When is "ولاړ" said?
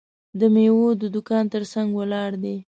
1.93-2.31